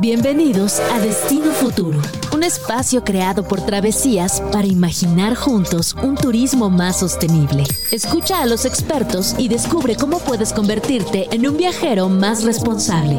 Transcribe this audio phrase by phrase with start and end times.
[0.00, 2.00] Bienvenidos a Destino Futuro,
[2.32, 7.64] un espacio creado por Travesías para imaginar juntos un turismo más sostenible.
[7.90, 13.16] Escucha a los expertos y descubre cómo puedes convertirte en un viajero más responsable.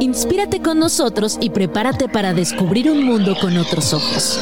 [0.00, 4.40] Inspírate con nosotros y prepárate para descubrir un mundo con otros ojos.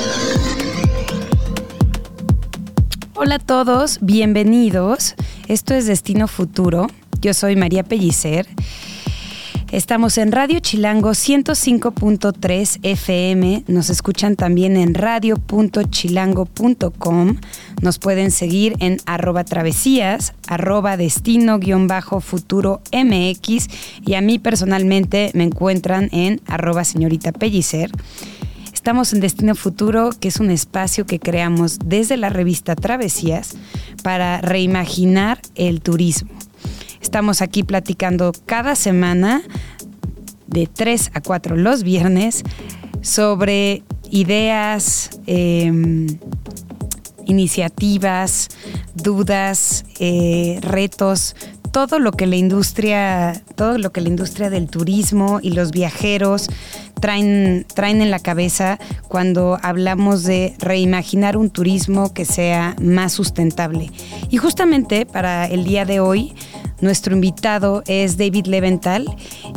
[3.17, 5.17] Hola a todos, bienvenidos.
[5.49, 6.87] Esto es Destino Futuro.
[7.21, 8.47] Yo soy María Pellicer
[9.73, 13.63] Estamos en Radio Chilango 105.3 FM.
[13.69, 17.37] Nos escuchan también en radio.chilango.com.
[17.81, 23.69] Nos pueden seguir en arroba travesías, arroba destino-futuro MX.
[24.05, 27.93] Y a mí personalmente me encuentran en arroba señorita Pellicer.
[28.75, 33.53] Estamos en Destino Futuro, que es un espacio que creamos desde la revista Travesías
[34.03, 36.33] para reimaginar el turismo.
[37.01, 39.43] Estamos aquí platicando cada semana
[40.47, 42.43] de 3 a 4 los viernes
[43.01, 46.07] sobre ideas, em,
[47.27, 48.49] iniciativas,
[48.95, 51.37] dudas, eh, retos,
[51.71, 56.49] todo lo que la industria, todo lo que la industria del turismo y los viajeros
[57.01, 63.91] traen, traen en la cabeza cuando hablamos de reimaginar un turismo que sea más sustentable.
[64.31, 66.35] Y justamente para el día de hoy
[66.81, 69.07] nuestro invitado es David Leventhal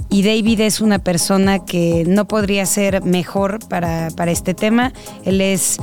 [0.10, 4.94] y David es una persona que no podría ser mejor para, para este tema.
[5.26, 5.78] Él es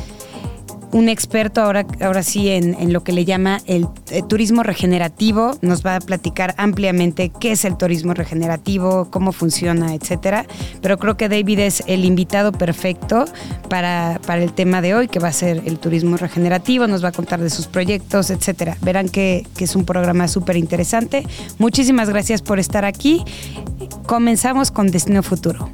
[0.92, 5.56] un experto ahora, ahora sí en, lo que le llama el, eh, turismo regenerativo.
[5.62, 10.46] Nos va a platicar ampliamente qué es el turismo regenerativo, cómo funciona, etcétera.
[10.82, 13.24] Pero creo que David es el invitado perfecto
[13.68, 16.86] para, el tema de hoy, que va a ser el turismo regenerativo.
[16.86, 18.76] Nos va a contar de sus proyectos, etcétera.
[18.80, 21.26] Verán que, que es un programa súper interesante.
[21.58, 23.24] Muchísimas gracias por estar aquí.
[24.06, 25.70] Comenzamos con Destino Futuro.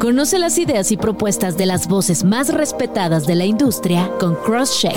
[0.00, 4.94] Conoce las ideas y propuestas de las voces más respetadas de la industria con CrossShake.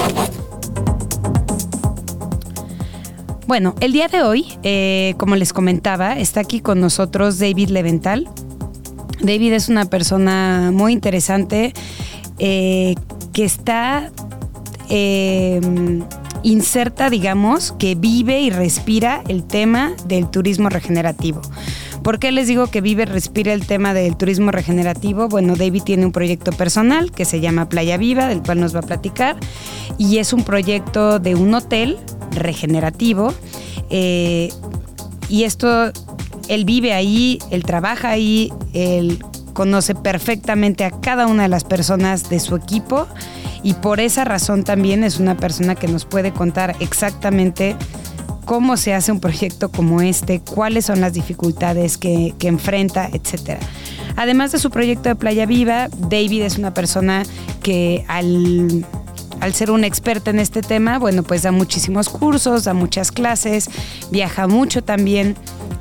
[3.47, 8.27] Bueno, el día de hoy, eh, como les comentaba, está aquí con nosotros David Levental.
[9.21, 11.73] David es una persona muy interesante
[12.37, 12.95] eh,
[13.31, 14.11] que está
[14.89, 15.61] eh,
[16.43, 21.41] inserta, digamos, que vive y respira el tema del turismo regenerativo.
[22.03, 25.27] ¿Por qué les digo que vive, respira el tema del turismo regenerativo?
[25.27, 28.79] Bueno, David tiene un proyecto personal que se llama Playa Viva, del cual nos va
[28.79, 29.35] a platicar,
[29.97, 31.97] y es un proyecto de un hotel
[32.31, 33.33] regenerativo.
[33.89, 34.49] Eh,
[35.27, 35.91] y esto,
[36.47, 39.19] él vive ahí, él trabaja ahí, él
[39.53, 43.07] conoce perfectamente a cada una de las personas de su equipo
[43.61, 47.75] y por esa razón también es una persona que nos puede contar exactamente
[48.49, 53.59] cómo se hace un proyecto como este, cuáles son las dificultades que, enfrenta, etc.
[54.15, 57.21] Además de su proyecto de Playa Viva, David es una persona
[57.61, 58.87] que al
[59.39, 63.69] al ser un experta en este tema, bueno, pues da muchísimos cursos, da muchas clases,
[64.09, 65.35] viaja mucho también,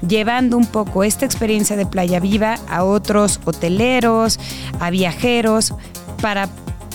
[0.06, 4.38] llevando un poco esta experiencia de Playa Viva a otros hoteleros,
[4.78, 5.72] a viajeros,
[6.20, 6.50] para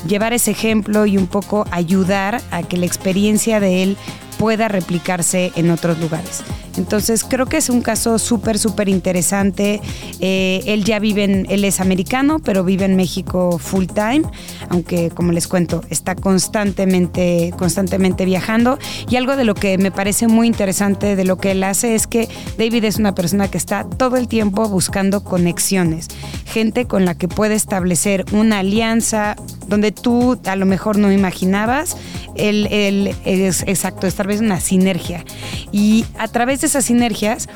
[0.07, 3.97] llevar ese ejemplo y un poco ayudar a que la experiencia de él
[4.43, 6.43] pueda replicarse en otros lugares.
[6.75, 9.79] Entonces creo que es un caso súper, súper interesante.
[10.19, 14.23] Eh, él ya vive en, él es americano, pero vive en México full time,
[14.67, 18.79] aunque como les cuento, está constantemente, constantemente viajando.
[19.09, 22.05] Y algo de lo que me parece muy interesante de lo que él hace es
[22.05, 22.27] que
[22.57, 26.09] David es una persona que está todo el tiempo buscando conexiones,
[26.45, 29.37] gente con la que puede establecer una alianza
[29.67, 31.95] donde tú a lo mejor no imaginabas.
[32.35, 35.23] Él, él es exacto, estar una sinergia.
[35.71, 37.47] Y a través de esas sinergias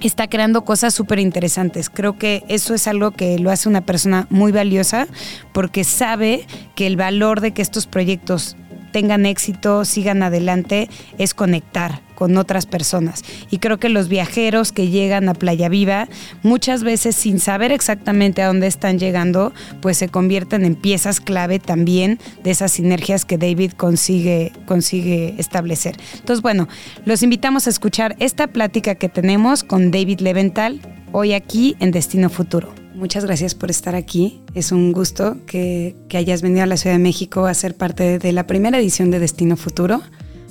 [0.00, 1.90] está creando cosas súper interesantes.
[1.90, 5.06] Creo que eso es algo que lo hace una persona muy valiosa
[5.52, 8.56] porque sabe que el valor de que estos proyectos
[8.92, 10.88] tengan éxito, sigan adelante,
[11.18, 13.24] es conectar con otras personas.
[13.50, 16.06] Y creo que los viajeros que llegan a Playa Viva,
[16.42, 21.60] muchas veces sin saber exactamente a dónde están llegando, pues se convierten en piezas clave
[21.60, 25.96] también de esas sinergias que David consigue, consigue establecer.
[26.12, 26.68] Entonces, bueno,
[27.06, 30.78] los invitamos a escuchar esta plática que tenemos con David Levental
[31.12, 32.74] hoy aquí en Destino Futuro.
[32.94, 34.42] Muchas gracias por estar aquí.
[34.52, 38.32] Es un gusto que, hayas venido a la Ciudad de México a ser parte de
[38.32, 40.02] la primera edición de Destino Futuro.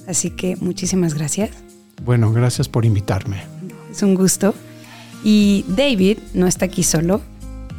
[0.07, 1.51] Así que muchísimas gracias.
[2.03, 3.43] Bueno, gracias por invitarme.
[3.91, 4.53] Es un gusto.
[5.23, 7.21] Y David no está aquí solo,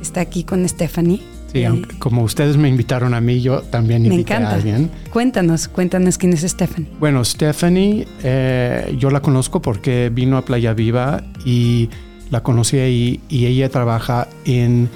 [0.01, 1.23] está aquí con Stephanie.
[1.53, 1.65] Sí,
[1.99, 4.89] como ustedes me invitaron a mí, yo también invité a alguien.
[5.13, 6.89] Cuéntanos, cuéntanos quién es Stephanie.
[7.01, 11.91] Bueno, Stephanie, eh, yo la conozco porque vino a Playa Viva y
[12.31, 14.89] la conocí ahí y ella trabaja en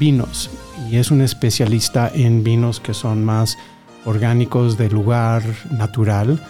[0.00, 0.50] vinos
[0.90, 3.56] y es un especialista en vinos que son más
[4.04, 6.40] orgánicos de lugar natural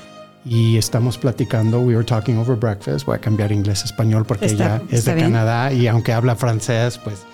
[0.44, 4.46] y estamos platicando, we were talking over breakfast, voy a cambiar inglés a español porque
[4.46, 7.24] ella es de Canadá y aunque habla francés, pues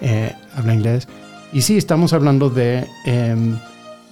[0.00, 1.08] eh, habla inglés.
[1.52, 3.56] Y sí, estamos hablando de em,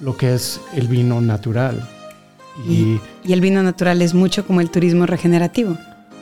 [0.01, 1.87] lo que es el vino natural.
[2.67, 5.77] Y, y, el vino natural es mucho como el turismo regenerativo.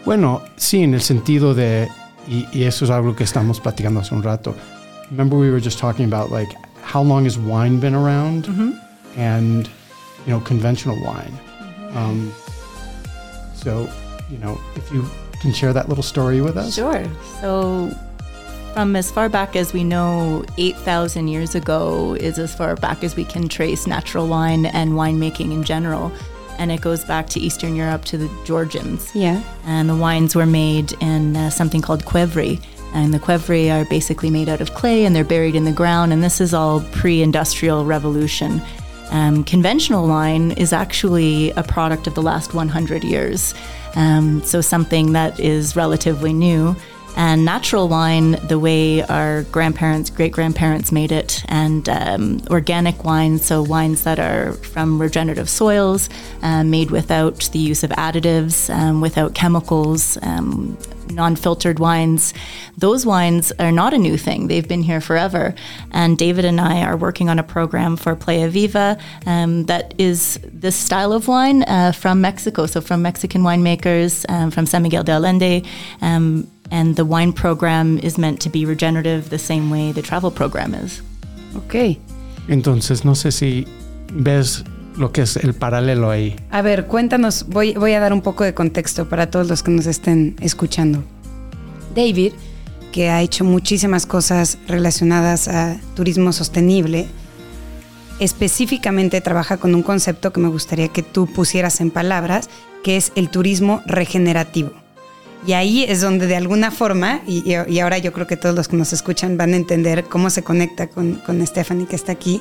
[0.05, 1.89] Bueno, sí, en el sentido de,
[2.27, 4.57] y, y eso es algo que estamos platicando hace un rato.
[5.11, 6.53] Remember we were just talking about like
[6.83, 8.49] how long has wine been around
[9.17, 9.69] and
[10.27, 11.39] you know conventional wine.
[11.95, 12.33] Um,
[13.55, 13.89] so,
[14.31, 15.09] you know, if you
[15.41, 16.75] can share that little story with us.
[16.75, 17.05] Sure.
[17.41, 17.91] So,
[18.75, 23.15] from as far back as we know, 8,000 years ago is as far back as
[23.15, 26.11] we can trace natural wine and winemaking in general.
[26.59, 29.15] And it goes back to Eastern Europe to the Georgians.
[29.15, 29.43] Yeah.
[29.65, 32.61] And the wines were made in uh, something called Cuevri.
[32.95, 36.13] And the Cuevri are basically made out of clay and they're buried in the ground.
[36.13, 38.61] And this is all pre industrial revolution.
[39.11, 43.55] Um, conventional wine is actually a product of the last 100 years,
[43.95, 46.75] um, so something that is relatively new.
[47.17, 53.39] And natural wine, the way our grandparents, great grandparents made it, and um, organic wine,
[53.39, 56.09] so wines that are from regenerative soils,
[56.43, 60.77] uh, made without the use of additives, um, without chemicals, um,
[61.11, 62.35] non filtered wines.
[62.77, 65.55] Those wines are not a new thing, they've been here forever.
[65.93, 70.41] And David and I are working on a program for Playa Viva um, that is
[70.43, 75.05] this style of wine uh, from Mexico, so from Mexican winemakers, um, from San Miguel
[75.05, 75.63] de Allende.
[76.71, 80.75] And the wine program is meant to be regenerative the same way the travel program
[80.75, 81.03] is.
[81.57, 81.99] Ok.
[82.49, 83.67] Entonces, no sé si
[84.13, 84.65] ves
[84.97, 86.37] lo que es el paralelo ahí.
[86.51, 89.71] A ver, cuéntanos, voy, voy a dar un poco de contexto para todos los que
[89.71, 91.03] nos estén escuchando.
[91.95, 92.33] David,
[92.93, 97.07] que ha hecho muchísimas cosas relacionadas a turismo sostenible,
[98.21, 102.49] específicamente trabaja con un concepto que me gustaría que tú pusieras en palabras,
[102.85, 104.84] que es el turismo regenerativo.
[105.47, 108.77] Y ahí es donde de alguna forma, y, ahora yo creo que todos los que
[108.77, 112.41] nos escuchan van a entender cómo se conecta con, con Stephanie que está aquí,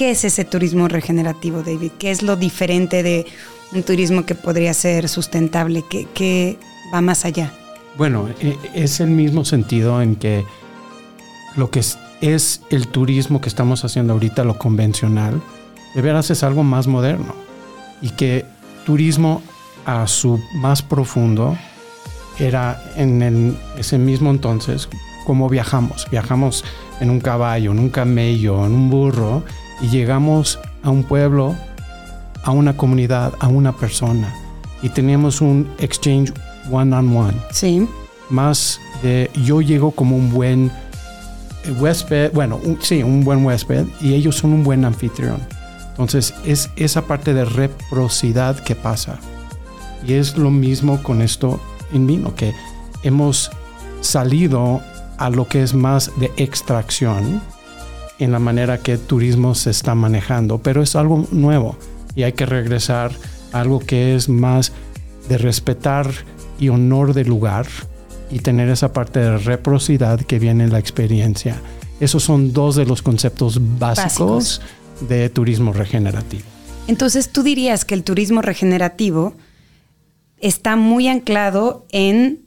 [0.00, 1.92] ¿Qué es ese turismo regenerativo, David?
[1.98, 3.26] ¿Qué es lo diferente de
[3.72, 5.84] un turismo que podría ser sustentable?
[5.90, 6.58] ¿Qué,
[6.90, 7.52] va más allá?
[7.98, 10.46] Bueno, e, es el mismo sentido en que
[11.54, 15.38] lo que es, es, el turismo que estamos haciendo ahorita, lo convencional,
[15.94, 17.34] de veras es algo más moderno.
[18.00, 18.46] Y que
[18.86, 19.42] turismo
[19.84, 21.58] a su más profundo
[22.40, 24.88] era en ese mismo entonces
[25.24, 26.08] como viajamos.
[26.10, 26.64] Viajamos
[27.00, 29.44] en un caballo, en un camello, en un burro
[29.80, 31.54] y llegamos a un pueblo,
[32.42, 34.34] a una comunidad, a una persona
[34.82, 36.32] y teníamos un exchange
[36.70, 37.36] one on one.
[37.50, 37.86] Sí.
[38.28, 40.70] Más de yo llego como un buen
[41.78, 45.40] huésped, bueno, sí, un buen huésped y ellos son un buen anfitrión.
[45.90, 49.18] Entonces es esa parte de reciprocidad que pasa.
[50.06, 51.60] Y es lo mismo con esto
[51.92, 52.54] en vino, que
[53.02, 53.50] hemos
[54.00, 54.80] salido
[55.18, 57.42] a lo que es más de extracción
[58.18, 61.76] en la manera que el turismo se está manejando, pero es algo nuevo
[62.14, 63.12] y hay que regresar
[63.52, 64.72] a algo que es más
[65.28, 66.10] de respetar
[66.58, 67.66] y honor del lugar
[68.30, 71.60] y tener esa parte de reciprocidad que viene en la experiencia.
[71.98, 74.60] Esos son dos de los conceptos básicos,
[75.08, 76.42] de turismo regenerativo.
[76.86, 79.34] Entonces, tú dirías que el turismo regenerativo
[80.40, 82.46] está muy anclado en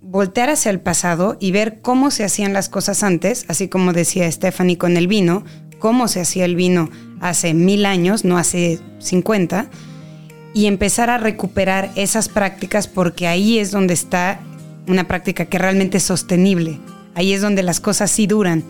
[0.00, 4.30] voltear hacia el pasado y ver cómo se hacían las cosas antes, así como decía
[4.30, 5.44] Stephanie con el vino,
[5.78, 6.90] cómo se hacía el vino
[7.20, 9.70] hace mil años, no hace 50,
[10.54, 14.40] y empezar a recuperar esas prácticas porque ahí es donde está
[14.86, 16.78] una práctica que realmente es sostenible.
[17.14, 18.64] Ahí es donde las cosas sí duran,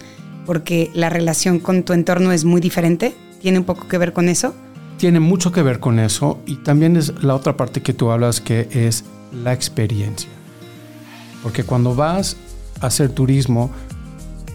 [0.46, 3.14] porque la relación con tu entorno es muy diferente.
[3.40, 4.54] ¿Tiene un poco que ver con eso?
[4.98, 8.40] Tiene mucho que ver con eso y también es la otra parte que tú hablas
[8.40, 10.30] que es la experiencia.
[11.42, 12.36] Porque cuando vas
[12.80, 13.70] a hacer turismo,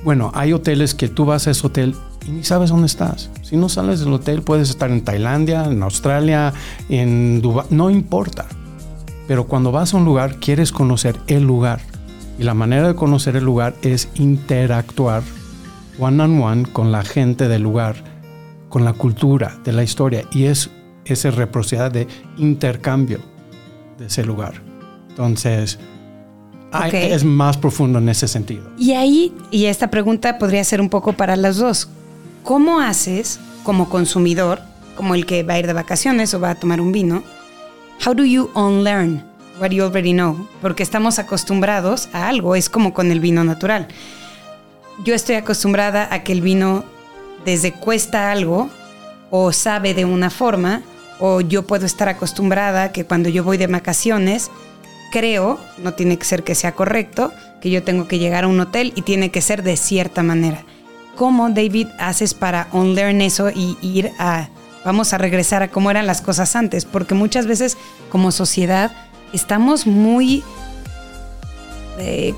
[0.03, 1.95] bueno, hay hoteles que tú vas a ese hotel
[2.27, 3.29] y ni sabes dónde estás.
[3.41, 6.53] Si no sales del hotel, puedes estar en Tailandia, en Australia,
[6.89, 8.45] en Dubái, no importa.
[9.27, 11.81] Pero cuando vas a un lugar, quieres conocer el lugar.
[12.39, 15.21] Y la manera de conocer el lugar es interactuar
[15.99, 17.95] one on one con la gente del lugar,
[18.69, 20.23] con la cultura, de la historia.
[20.31, 20.69] Y es
[21.05, 22.07] esa reciprocidad de
[22.37, 23.19] intercambio
[23.97, 24.61] de ese lugar.
[25.09, 25.79] Entonces,
[26.93, 28.69] es más profundo en ese sentido.
[28.77, 31.89] Y ahí, y esta pregunta podría ser un poco para las dos.
[32.43, 34.61] ¿Cómo haces como consumidor,
[34.95, 37.23] como el que va a ir de vacaciones o va a tomar un vino?
[38.05, 40.47] How do you unlearn what you already know?
[40.61, 43.87] Porque estamos acostumbrados a algo, es como con el vino natural.
[45.03, 46.83] yo estoy acostumbrada a que el vino
[47.45, 48.69] desde cuesta algo
[49.31, 50.81] o sabe de una forma,
[51.19, 54.49] o yo puedo estar acostumbrada que cuando yo voy de vacaciones,
[55.11, 57.31] creo, no tiene que ser que sea correcto,
[57.61, 60.63] que yo tengo que llegar a un hotel y tiene que ser de cierta manera.
[61.15, 64.47] ¿Cómo, David, haces para unlearn eso y ir a,
[64.85, 66.85] vamos a regresar a cómo eran las cosas antes?
[66.85, 67.77] Porque muchas veces
[68.09, 68.91] como sociedad
[69.33, 70.43] estamos muy
[71.97, 72.33] eh,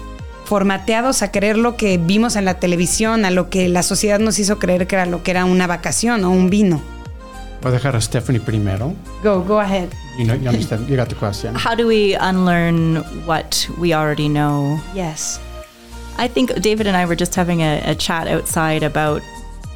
[0.51, 4.37] formateados a creer lo que vimos en la televisión, a lo que la sociedad nos
[4.37, 6.81] hizo creer que era lo que era una vacación o un vino.
[7.61, 8.93] Voy a dejar a Stephanie primero.
[9.23, 9.87] Go, go ahead.
[10.17, 10.89] You know, you understand.
[10.89, 11.55] You got the question.
[11.55, 14.77] How do we unlearn what we already know?
[14.93, 15.39] Yes.
[16.17, 19.21] I think David and I were just having a, a chat outside about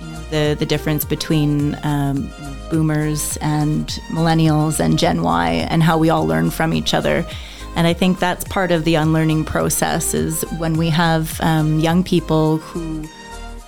[0.02, 2.30] you know, the the difference between um,
[2.70, 7.26] boomers and millennials and Gen Y and how we all learn from each other.
[7.76, 12.04] And I think that's part of the unlearning process is when we have um, young
[12.04, 13.08] people who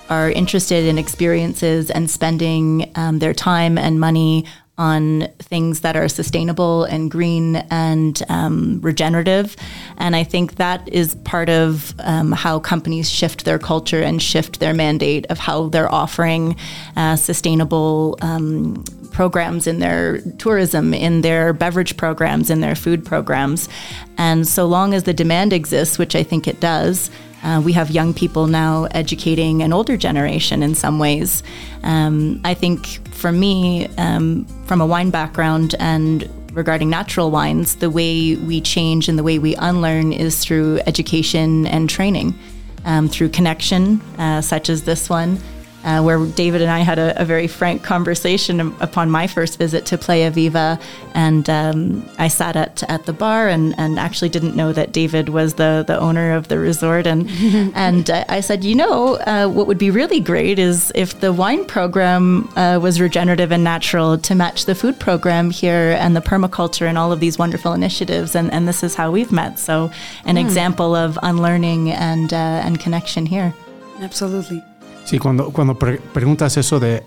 [0.08, 4.46] are interested in experiences and spending um, their time and money
[4.78, 9.56] on things that are sustainable and green and um, regenerative.
[9.98, 14.60] And I think that is part of um, how companies shift their culture and shift
[14.60, 16.56] their mandate of how they're offering
[16.96, 18.84] uh, sustainable um,
[19.18, 23.68] programs in their tourism, in their beverage programs, in their food programs.
[24.16, 27.10] And so long as the demand exists, which I think it does,
[27.42, 31.42] uh, we have young people now educating an older generation in some ways.
[31.82, 37.90] Um, I think for me, um, from a wine background and regarding natural wines, the
[37.90, 42.38] way we change and the way we unlearn is through education and training,
[42.84, 45.40] um, through connection, uh, such as this one
[45.88, 49.86] uh, where David and I had a, a, very frank conversation upon my first visit
[49.86, 50.78] to Playa Viva.
[51.14, 55.30] And um, I sat at, at the bar and, and actually didn't know that David
[55.30, 57.06] was the, the owner of the resort.
[57.06, 57.30] And,
[57.74, 61.64] and I said, you know, uh, what would be really great is if the wine
[61.64, 66.86] program uh, was regenerative and natural to match the food program here and the permaculture
[66.86, 68.34] and all of these wonderful initiatives.
[68.34, 69.58] And, and this is how we've met.
[69.58, 69.90] So,
[70.26, 70.40] an mm.
[70.40, 73.54] example of unlearning and, uh, and connection here.
[74.00, 74.62] Absolutely.
[75.08, 77.02] Sí, cuando, cuando pre preguntas eso de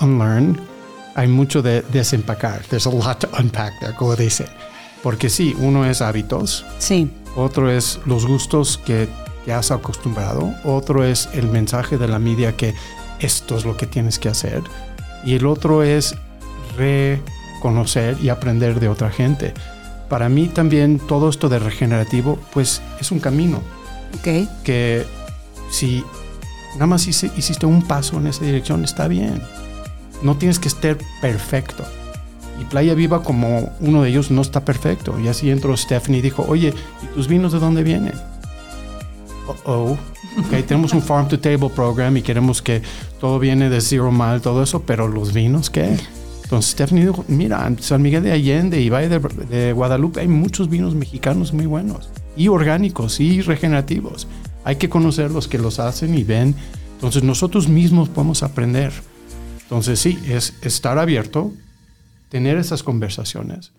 [0.00, 0.58] unlearn,
[1.14, 2.62] hay mucho de desempacar.
[2.62, 4.46] There's a lot to unpack there, como dice.
[5.02, 6.64] Porque sí, uno es hábitos.
[6.78, 7.10] Sí.
[7.36, 9.06] Otro es los gustos que
[9.44, 10.50] te has acostumbrado.
[10.64, 12.74] Otro es el mensaje de la media que
[13.20, 14.62] esto es lo que tienes que hacer.
[15.22, 16.14] Y el otro es
[16.78, 19.52] reconocer y aprender de otra gente.
[20.08, 23.60] Para mí también todo esto de regenerativo, pues es un camino.
[24.18, 24.48] Ok.
[24.64, 25.04] Que
[25.70, 26.02] si
[26.74, 29.42] nada más hiciste un paso en esa dirección, está bien.
[30.22, 31.84] No tienes que estar perfecto.
[32.60, 35.18] Y Playa Viva, como uno de ellos, no está perfecto.
[35.18, 38.14] Y así entró Stephanie y dijo, oye, ¿y tus vinos de dónde vienen?
[39.48, 39.98] Oh, oh.
[40.46, 42.82] Okay, tenemos un farm to table program y queremos que
[43.20, 45.96] todo viene de zero mal, todo eso, pero los vinos, ¿qué?
[46.44, 50.68] Entonces Stephanie dijo, mira, San Miguel de Allende y Valle de, de Guadalupe hay muchos
[50.68, 54.28] vinos mexicanos muy buenos y orgánicos y regenerativos.
[54.64, 56.54] Hay que conocer los que los hacen y ven.
[56.94, 58.92] Entonces nosotros mismos podemos aprender.
[59.62, 61.52] Entonces sí, es estar abierto,
[62.28, 63.72] tener esas conversaciones,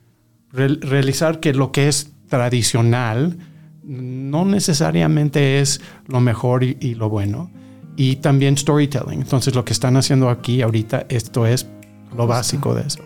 [0.52, 3.38] realizar que lo que es tradicional
[3.84, 7.52] no necesariamente es lo mejor y, lo bueno.
[7.96, 9.22] Y también storytelling.
[9.22, 11.68] Entonces lo que están haciendo aquí ahorita, esto es
[12.16, 13.04] lo básico de eso.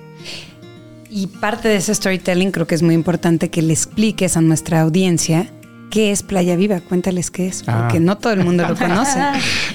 [1.10, 4.82] Y parte de ese storytelling creo que es muy importante que le expliques a nuestra
[4.82, 5.52] audiencia
[5.90, 6.82] ¿Qué es Playa Viva?
[6.82, 8.02] Cuéntales qué es, porque ah.
[8.02, 9.20] no todo el mundo lo conoce.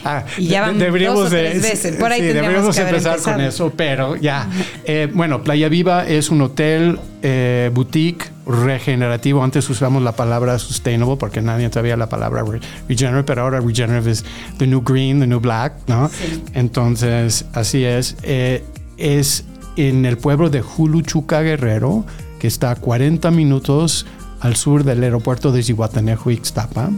[0.05, 1.95] Ah, y ya van deberíamos dos o tres veces.
[1.95, 4.49] Por ahí sí, deberíamos empezar con eso, pero ya.
[4.85, 9.45] Eh, bueno, Playa Viva es un hotel eh, boutique regenerativo.
[9.45, 12.43] Antes usamos la palabra sustainable porque nadie sabía la palabra
[12.89, 14.25] regenerative, pero ahora regenerative es
[14.59, 16.11] the new green, the new black, ¿no?
[16.53, 18.17] Entonces, así es.
[18.25, 18.65] Eh,
[18.97, 19.45] es
[19.77, 22.05] en el pueblo de Juluchuca Guerrero,
[22.41, 24.07] que está a 40 minutos
[24.43, 26.91] al sur del aeropuerto de Zihuatanejo, Ixtapa.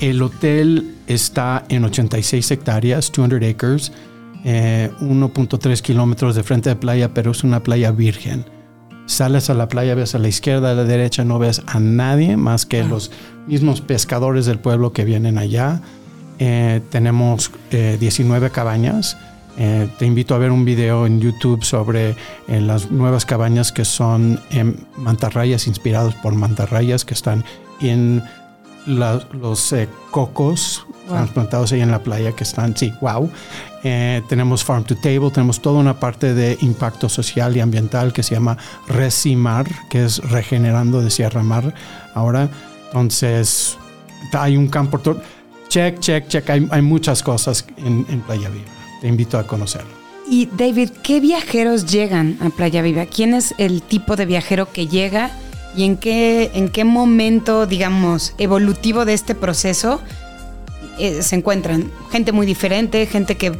[0.00, 3.92] El hotel está en 86 hectáreas, 200 acres,
[4.44, 8.46] 1.3 eh, kilómetros de frente de playa, pero es una playa virgen.
[9.06, 12.36] Sales a la playa, ves a la izquierda, a la derecha, no ves a nadie
[12.36, 13.10] más que los
[13.48, 15.80] mismos pescadores del pueblo que vienen allá.
[16.38, 19.16] Eh, tenemos 19 eh, cabañas
[19.60, 22.10] eh, te invito a ver un video en YouTube sobre
[22.46, 27.44] eh, las nuevas cabañas que son en mantarrayas, inspirados por mantarrayas que están
[27.80, 28.22] en
[28.86, 33.30] los eh, cocos transplantados ahí en la playa que están, sí, wow.
[33.82, 38.34] tenemos Farm to Table, tenemos toda una parte de impacto social y ambiental que se
[38.34, 41.74] llama Recimar, que es regenerando de Sierra Mar.
[42.14, 42.48] Ahora,
[42.86, 43.78] entonces,
[44.32, 45.00] hay un campo
[45.68, 46.48] check, check, check.
[46.50, 48.77] Hay, hay muchas cosas en, en Playa Viva.
[49.00, 49.90] Te invito a conocerlo.
[50.30, 53.06] Y David, ¿qué viajeros llegan a Playa Viva?
[53.06, 55.30] ¿Quién es el tipo de viajero que llega
[55.74, 60.00] y en qué, en qué momento, digamos, evolutivo de este proceso
[60.98, 61.90] eh, se encuentran?
[62.12, 63.52] Gente muy diferente, gente que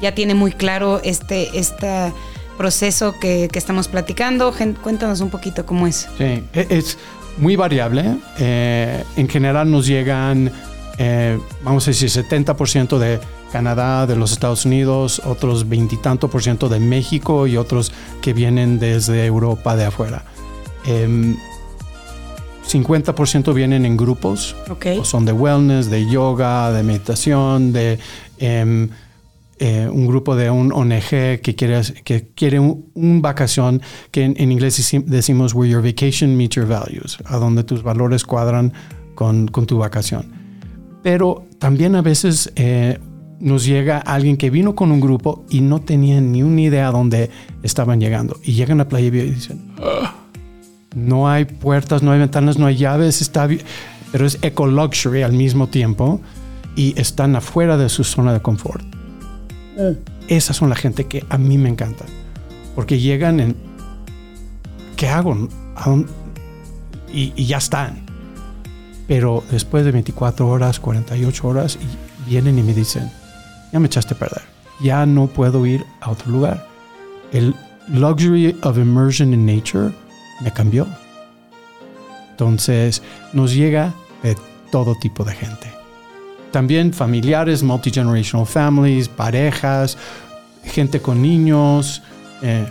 [0.00, 2.12] ya tiene muy claro este, este
[2.56, 4.54] proceso que, que estamos platicando.
[4.82, 6.08] Cuéntanos un poquito cómo es.
[6.16, 6.96] Sí, e- es
[7.36, 8.16] muy variable.
[8.38, 10.50] Eh, en general nos llegan,
[10.98, 13.18] eh, vamos a decir, 70% de
[13.54, 18.80] Canadá, de los Estados Unidos, otros veintitanto por ciento de México y otros que vienen
[18.80, 20.24] desde Europa de afuera.
[20.84, 21.36] Em,
[22.66, 24.56] 50% vienen en grupos,
[24.98, 28.00] o son de wellness, de yoga, de meditación, de
[28.38, 28.88] em,
[29.60, 33.80] eh, un grupo de un ONG que quiere, que quiere un, un vacación
[34.10, 37.84] que en, en inglés deci- decimos where your vacation meets your values, a donde tus
[37.84, 38.72] valores cuadran
[39.14, 40.32] con, con tu vacación.
[41.04, 42.98] Pero también a veces eh,
[43.44, 46.90] nos llega alguien que vino con un grupo y no tenía ni una idea a
[46.90, 47.30] dónde
[47.62, 48.40] estaban llegando.
[48.42, 50.14] Y llegan a Playa Viva y dicen, "Ah,
[50.96, 53.46] no hay puertas, no hay ventanas, no hay llaves, está
[54.10, 56.22] pero es eco luxury al mismo tiempo
[56.74, 58.82] y están afuera de su zona de confort.
[60.26, 62.06] Esas son la gente que a mí me encantan,
[62.74, 63.56] porque llegan en
[64.96, 65.36] ¿qué hago?
[67.12, 68.06] Y, y ya están.
[69.06, 73.10] Pero después de 24 horas, 48 horas, y vienen y me dicen,
[73.74, 74.42] ya me echaste a perder,
[74.80, 76.64] ya no puedo ir a otro lugar.
[77.32, 77.52] El
[77.88, 79.92] luxury of immersion in nature
[80.42, 80.86] me cambió.
[82.30, 83.02] Entonces
[83.32, 84.36] nos llega de
[84.70, 85.66] todo tipo de gente.
[86.52, 89.98] También familiares, multigenerational families, parejas,
[90.62, 92.00] gente con niños,
[92.42, 92.68] eh,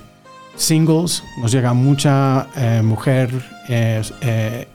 [0.56, 1.22] singles.
[1.42, 3.30] Nos llega mucha eh, mujer
[3.68, 4.68] eh,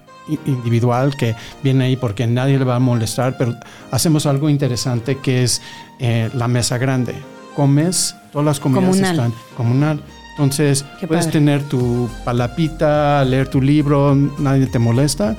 [0.46, 3.54] individual que viene ahí porque nadie le va a molestar, pero
[3.90, 5.60] hacemos algo interesante que es
[5.98, 7.14] eh, la mesa grande.
[7.56, 9.10] Comes, todas las comidas Comunal.
[9.16, 10.02] están comunal.
[10.32, 11.38] Entonces Qué puedes padre.
[11.40, 15.36] tener tu palapita, leer tu libro, nadie te molesta,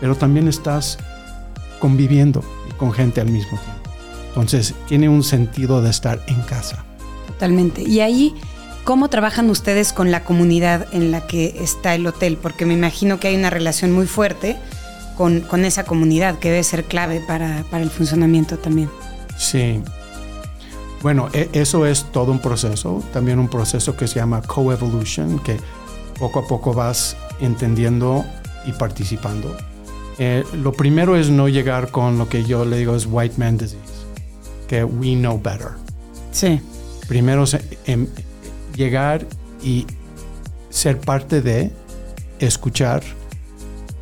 [0.00, 0.98] pero también estás
[1.78, 2.42] conviviendo
[2.78, 3.90] con gente al mismo tiempo.
[4.28, 6.84] Entonces tiene un sentido de estar en casa.
[7.28, 7.82] Totalmente.
[7.82, 8.34] Y ahí,
[8.84, 12.36] ¿cómo trabajan ustedes con la comunidad en la que está el hotel?
[12.40, 14.56] Porque me imagino que hay una relación muy fuerte
[15.16, 18.90] con, con esa comunidad que debe ser clave para, para el funcionamiento también.
[19.36, 19.80] Sí.
[21.02, 25.56] Bueno, e- eso es todo un proceso, también un proceso que se llama coevolution, que
[26.18, 28.24] poco a poco vas entendiendo
[28.66, 29.56] y participando.
[30.18, 33.56] Eh, lo primero es no llegar con lo que yo le digo es white man
[33.58, 33.78] disease,
[34.68, 35.70] que we know better.
[36.30, 36.60] Sí.
[37.08, 38.06] Primero se- em,
[38.74, 39.26] llegar
[39.62, 39.86] y
[40.70, 41.70] ser parte de
[42.38, 43.02] escuchar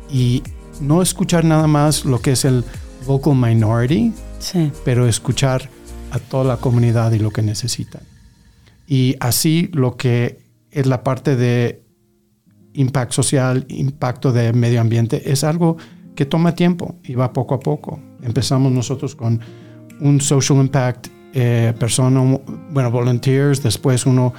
[0.09, 0.41] y
[0.79, 2.63] no escuchar nada más lo que es el
[3.05, 4.71] vocal minority, Sí.
[4.83, 5.69] pero escuchar
[6.11, 8.01] a toda la comunidad y lo que necesitan.
[8.87, 10.39] Y así lo que
[10.71, 11.83] es la parte de
[12.73, 15.77] impacto social, impacto de medio ambiente, es algo
[16.15, 17.99] que toma tiempo y va poco a poco.
[18.23, 19.39] Empezamos nosotros con
[19.99, 22.39] un social impact eh, persona,
[22.71, 24.33] bueno, volunteers, después uno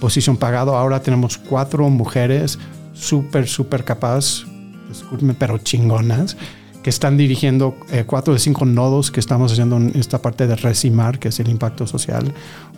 [0.00, 0.76] posición pagado.
[0.76, 2.58] Ahora tenemos cuatro mujeres
[2.92, 4.44] súper, súper capaz,
[4.88, 6.36] discúlpenme, pero chingonas,
[6.82, 10.56] que están dirigiendo eh, cuatro de cinco nodos que estamos haciendo en esta parte de
[10.56, 12.32] Recimar, que es el impacto social,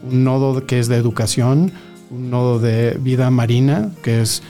[0.08, 1.72] un nodo que es de educación,
[2.10, 4.42] un nodo de vida marina, que es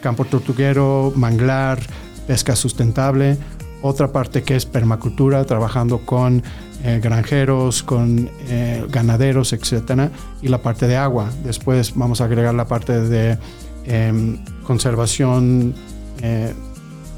[0.00, 1.80] campo tortuguero, manglar,
[2.26, 3.36] pesca sustentable,
[3.82, 6.42] otra parte que es permacultura, trabajando con
[6.82, 11.30] eh, granjeros, con eh, ganaderos, etcétera, y la parte de agua.
[11.44, 13.38] Después vamos a agregar la parte de
[13.84, 15.74] em, conservación
[16.22, 16.54] eh,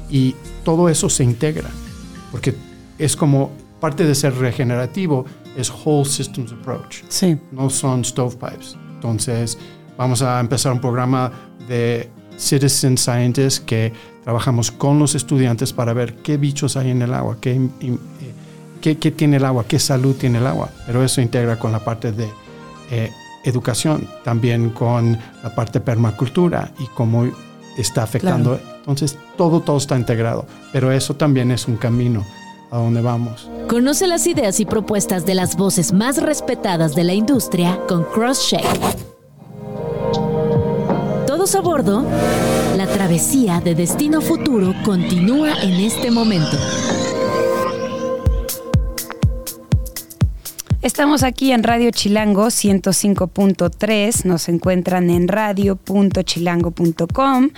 [0.09, 1.69] y todo eso se integra,
[2.31, 2.55] porque
[2.97, 5.25] es como parte de ser regenerativo,
[5.57, 7.37] es whole systems approach Sí.
[7.51, 8.77] no son stovepipes.
[8.95, 9.57] Entonces,
[9.97, 11.31] vamos a empezar un programa
[11.67, 17.13] de citizen scientists que trabajamos con los estudiantes para ver qué bichos hay en el
[17.13, 17.59] agua, qué,
[18.83, 20.69] qué- qué tiene el agua, qué salud tiene el agua.
[20.85, 22.27] Pero eso integra con la parte de
[22.91, 23.09] eh,
[23.45, 27.25] educación, también con la parte de permacultura y cómo
[27.77, 28.59] está afectando.
[28.79, 30.45] Entonces, todo, todo está integrado.
[30.73, 32.23] Pero eso también es un camino
[32.71, 33.49] a donde vamos.
[33.69, 38.65] Conoce las ideas y propuestas de las voces más respetadas de la industria con CrossCheck.
[41.25, 42.05] Todos a bordo.
[42.77, 46.57] La travesía de Destino Futuro continúa en este momento.
[50.83, 57.51] Estamos aquí en Radio Chilango 105.3, nos encuentran en radio.chilango.com,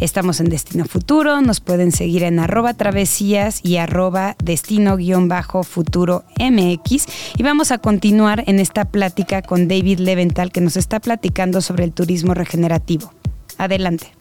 [0.00, 7.04] estamos en Destino Futuro, nos pueden seguir en arroba travesías y arroba destino-futuro MX
[7.36, 11.84] y vamos a continuar en esta plática con David Leventhal que nos está platicando sobre
[11.84, 13.12] el turismo regenerativo.
[13.58, 14.14] Adelante.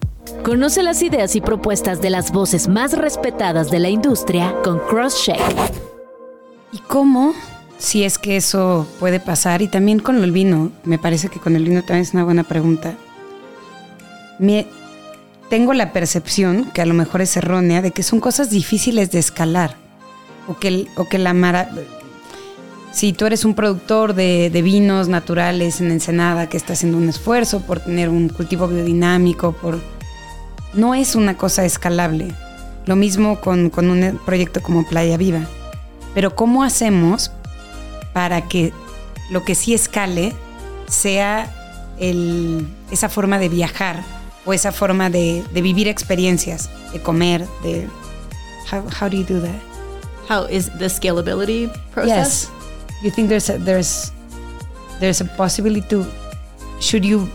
[0.44, 5.40] Conoce las ideas y propuestas de las voces más respetadas de la industria con CrossCheck.
[6.74, 7.34] ¿Y cómo
[7.82, 9.62] si es que eso puede pasar.
[9.62, 12.44] Y también con el vino, me parece que con el vino también es una buena
[12.44, 12.94] pregunta.
[15.50, 19.20] tengo la percepción, que a lo mejor es errónea, de que son cosas difíciles de
[19.20, 19.76] escalar.
[20.48, 21.70] O que, o que la mara,
[22.92, 27.62] si tú eres un productor de, vinos naturales en Ensenada que está haciendo un esfuerzo
[27.62, 29.80] por tener un cultivo biodinámico, por
[30.74, 32.34] no es una cosa escalable.
[32.86, 35.42] Lo mismo con, con un proyecto como Playa Viva.
[36.14, 37.32] Pero ¿cómo hacemos
[38.14, 38.74] para que
[39.30, 40.34] lo que sí escale
[40.88, 41.50] sea
[42.00, 44.04] el, esa forma de viajar
[44.46, 47.88] o esa forma de, de vivir experiencias, de comer, de...
[48.72, 49.62] How, how do you do that?
[50.30, 52.50] How is the scalability process?
[52.50, 52.52] Yes.
[53.04, 54.12] You think there's a, there's
[55.00, 56.06] there's a possibility to
[56.80, 57.28] should you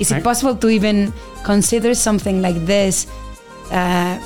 [0.00, 1.12] is it possible to even
[1.44, 3.06] consider something like this
[3.70, 4.18] uh,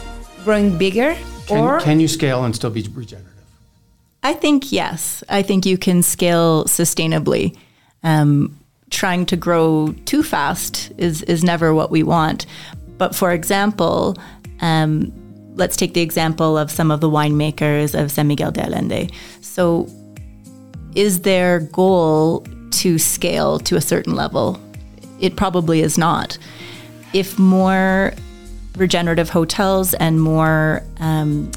[0.45, 1.15] growing bigger
[1.47, 3.34] can, or can you scale and still be regenerative?
[4.25, 5.23] I think yes.
[5.29, 7.57] I think you can scale sustainably.
[8.03, 8.59] Um,
[8.91, 12.47] trying to grow too fast is is never what we want.
[12.97, 14.17] But for example,
[14.61, 15.13] um,
[15.57, 19.11] let's take the example of some of the winemakers of San Miguel de Allende.
[19.43, 19.89] So,
[20.95, 24.59] is their goal to scale to a certain level?
[25.21, 26.39] It probably is not.
[27.13, 28.13] If more
[28.77, 31.51] regenerative hotels and more um,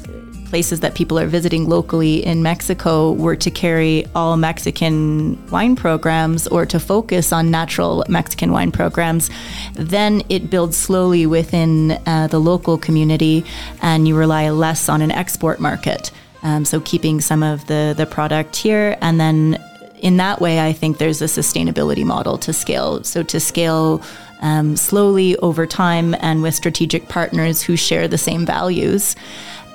[0.48, 6.46] places that people are visiting locally in Mexico were to carry all Mexican wine programs
[6.48, 9.30] or to focus on natural Mexican wine programs,
[9.74, 13.44] then it builds slowly within uh, the local community
[13.82, 16.10] and you rely less on an export market.
[16.42, 19.62] Um, so keeping some of the, the product here and then
[20.00, 23.02] in that way, I think there's a sustainability model to scale.
[23.02, 24.00] So to scale
[24.40, 29.16] um, slowly over time and with strategic partners who share the same values.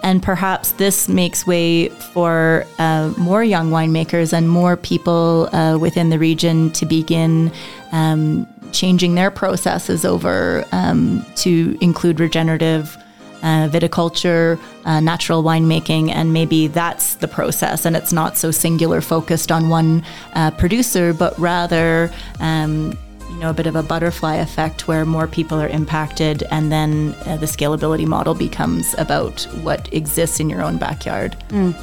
[0.04, 6.10] And perhaps this makes way for uh, more young winemakers and more people uh, within
[6.10, 7.52] the region to begin
[7.94, 12.98] um, changing their processes over um, to include regenerative.
[13.42, 17.86] Uh, viticulture, uh, natural winemaking, and maybe that's the process.
[17.86, 22.98] And it's not so singular focused on one uh, producer, but rather um,
[23.34, 27.15] you know, a bit of a butterfly effect where more people are impacted, and then
[27.26, 31.36] uh, the scalability model becomes about what exists in your own backyard.
[31.50, 31.74] Mm.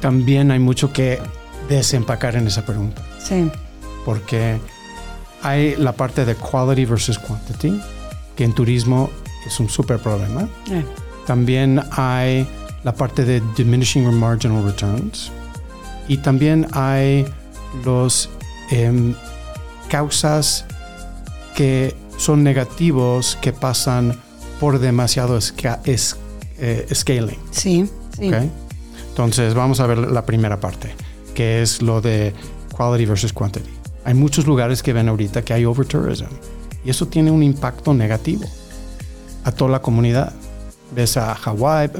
[0.00, 1.20] También hay mucho que
[1.68, 3.02] desempacar en esa pregunta.
[3.18, 3.50] Sí.
[4.04, 4.60] Porque
[5.42, 7.80] hay la parte de quality versus quantity,
[8.36, 9.10] que en turismo
[9.46, 10.48] es un súper problema.
[10.70, 10.84] Eh.
[11.26, 12.46] También hay
[12.84, 15.30] la parte de diminishing marginal returns.
[16.08, 17.26] Y también hay
[17.84, 18.28] los
[18.70, 19.14] eh,
[19.88, 20.64] causas
[21.54, 24.16] que son negativos que pasan
[24.60, 27.38] por demasiado eh, scaling.
[27.50, 28.30] Sí, sí.
[29.08, 30.94] Entonces vamos a ver la primera parte,
[31.34, 32.32] que es lo de
[32.76, 33.70] quality versus quantity.
[34.04, 36.26] Hay muchos lugares que ven ahorita que hay overtourism
[36.84, 38.44] y eso tiene un impacto negativo
[39.44, 40.32] a toda la comunidad.
[40.94, 41.90] Ves a Hawái,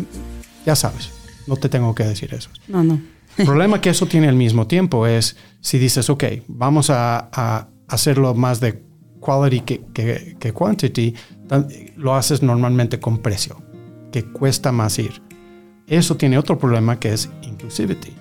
[0.65, 1.11] ya sabes,
[1.47, 2.51] no te tengo que decir eso.
[2.69, 3.01] No, no.
[3.39, 8.35] El problema que eso tiene al mismo tiempo es si dices, ok, vamos a hacerlo
[8.35, 8.83] más de
[9.21, 11.15] quality que, que, quantity,
[11.97, 13.63] lo haces normalmente con precio,
[14.11, 15.23] que cuesta más ir.
[15.87, 18.13] Eso tiene otro problema que es inclusivity.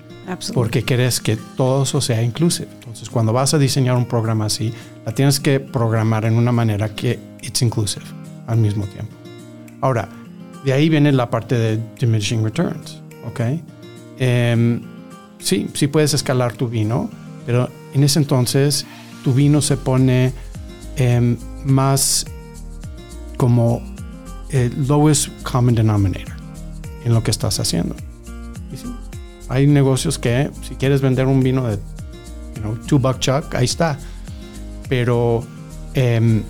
[0.54, 2.70] Porque quieres que todo eso sea inclusive.
[2.74, 4.72] Entonces, cuando vas a diseñar un programa así,
[5.06, 8.06] la tienes que programar en una manera que it's inclusive
[8.48, 9.14] al mismo tiempo.
[9.82, 10.08] Ahora,
[10.64, 13.42] de ahí viene la parte de diminishing returns, ¿ok?
[14.20, 14.82] Em,
[15.40, 17.10] sí, sí puedes escalar tu vino,
[17.46, 18.86] pero en ese entonces
[19.24, 20.34] tu vino se pone
[20.96, 22.26] em, más
[23.38, 23.82] como
[24.50, 26.36] el lowest common denominator
[27.06, 27.96] en lo que estás haciendo.
[29.50, 31.78] hay negocios que si quieres vender un vino de
[32.56, 33.98] you know, two buck chuck, ahí está.
[34.88, 35.44] Pero
[35.94, 36.44] em,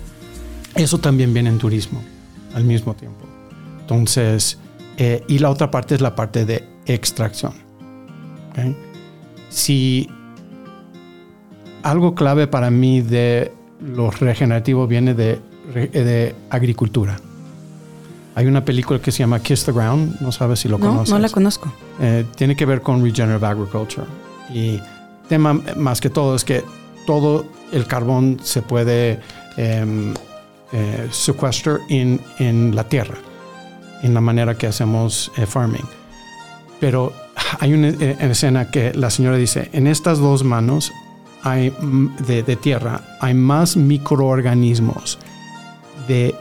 [0.74, 2.02] eso también viene en turismo
[2.54, 3.26] al mismo tiempo.
[3.80, 4.58] Entonces,
[4.96, 7.54] eh, y la otra parte es la parte de extracción.
[9.48, 10.08] Si
[11.82, 15.40] algo clave para mí de lo regenerativo viene de,
[15.74, 17.16] de agricultura.
[18.34, 21.12] Hay una película que se llama Kiss the Ground, no sabes si lo no, conoces.
[21.12, 21.72] No la conozco.
[22.00, 24.06] Eh, tiene que ver con regenerative agriculture.
[24.52, 24.80] Y
[25.28, 26.64] tema más que todo es que
[27.06, 29.20] todo el carbón se puede
[29.56, 30.14] em,
[30.72, 33.16] eh, secuestrar en, en, la tierra,
[34.02, 35.84] en la manera que hacemos eh, farming.
[36.80, 37.12] Pero
[37.60, 40.92] hay una eh, escena que la señora dice, en estas dos manos
[41.42, 45.18] hay, mm, de, de tierra hay más microorganismos
[46.08, 46.34] de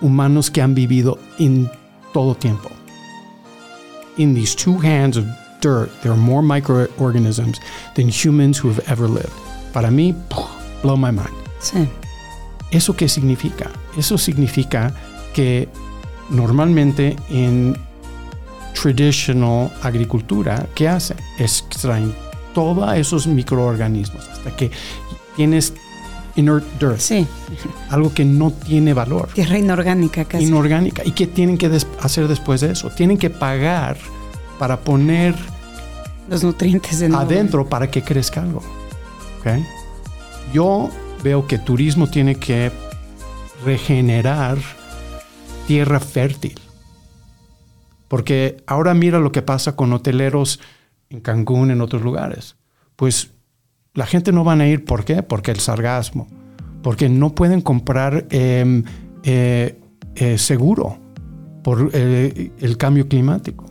[0.00, 1.70] humanos que han vivido en
[2.12, 2.70] todo tiempo.
[4.18, 5.26] In these two hands of
[5.60, 7.60] dirt, there are more microorganisms
[7.94, 9.32] than humans who have ever lived.
[9.72, 10.14] Para mí,
[10.82, 11.34] blow my mind.
[11.60, 11.88] Sí.
[12.70, 13.70] ¿Eso qué significa?
[13.96, 14.92] Eso significa
[15.34, 15.68] que
[16.30, 17.76] normalmente en
[18.74, 21.16] traditional agricultura, ¿qué hacen?
[21.38, 22.14] Extraen
[22.56, 24.70] todos esos microorganismos hasta que
[25.36, 25.74] tienes
[26.36, 26.98] inert dirt.
[26.98, 27.26] Sí.
[27.90, 29.28] Algo que no tiene valor.
[29.34, 30.44] Tierra inorgánica casi.
[30.44, 31.02] Inorgánica.
[31.04, 32.88] ¿Y qué tienen que hacer después de eso?
[32.88, 33.98] Tienen que pagar
[34.58, 35.34] para poner
[36.30, 38.62] los nutrientes adentro para que crezca algo.
[39.40, 39.62] ¿Okay?
[40.54, 40.88] Yo
[41.22, 42.72] veo que turismo tiene que
[43.66, 44.56] regenerar
[45.66, 46.58] tierra fértil.
[48.08, 50.58] Porque ahora mira lo que pasa con hoteleros
[51.10, 52.56] en Cancún, en otros lugares.
[52.96, 53.30] Pues
[53.94, 55.22] la gente no van a ir, ¿por qué?
[55.22, 56.28] Porque el sargasmo,
[56.82, 58.84] porque no pueden comprar em,
[59.24, 59.78] eh,
[60.14, 60.98] eh, seguro
[61.62, 63.64] por eh, el cambio climático.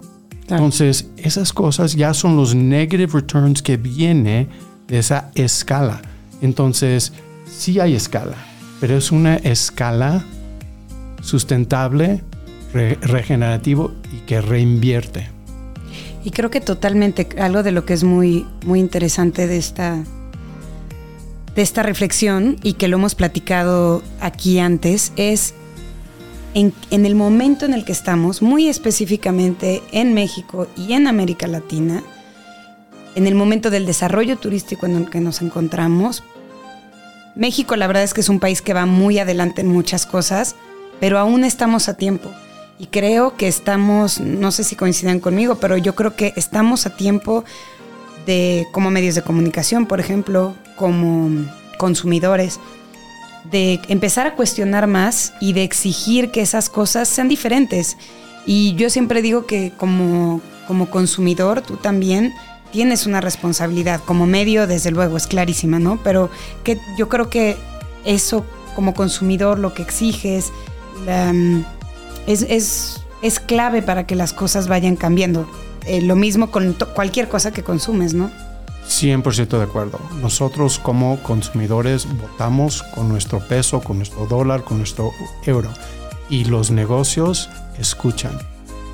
[0.47, 4.47] Entonces, esas cosas ya son los negative returns que viene
[4.87, 6.01] de esa escala.
[6.41, 7.13] Entonces,
[7.45, 8.35] sí hay escala,
[8.79, 10.23] pero es una escala
[11.21, 12.23] sustentable,
[12.73, 15.34] regenerativo y que reinvierte.
[16.25, 20.03] Y creo que totalmente algo de lo que es muy, muy interesante de esta,
[21.55, 25.53] de esta reflexión y que lo hemos platicado aquí antes es
[26.55, 31.45] en, en, el momento en el que estamos, muy específicamente en México y en América
[31.45, 32.01] Latina,
[33.13, 36.23] en el momento del desarrollo turístico en el que nos encontramos.
[37.35, 40.55] México la verdad es que es un país que va muy adelante en muchas cosas,
[40.99, 42.31] pero aún estamos a tiempo.
[42.77, 46.95] Y creo que estamos, no sé si coincidan conmigo, pero yo creo que estamos a
[46.95, 47.45] tiempo
[48.25, 51.29] de, como medios de comunicación, por ejemplo, como
[51.77, 52.59] consumidores,
[53.49, 57.95] de empezar a cuestionar más y de exigir que esas cosas sean diferentes.
[58.45, 62.33] Y yo siempre digo que como, como consumidor, tú también
[62.71, 64.01] tienes una responsabilidad.
[64.03, 65.97] Como medio, desde luego, es clarísima, ¿no?
[66.03, 66.29] Pero
[66.63, 67.55] que yo creo que
[68.03, 70.51] eso como consumidor, lo que exiges,
[71.05, 71.33] la,
[72.27, 75.49] es, es, clave para que las cosas vayan cambiando.
[75.85, 78.31] Eh, lo mismo con cualquier cosa que consumes, ¿no?
[78.87, 79.99] 100% de acuerdo.
[80.21, 85.11] Nosotros como consumidores votamos con nuestro peso, con nuestro dólar, con nuestro
[85.45, 85.69] euro.
[86.29, 88.37] Y los negocios escuchan.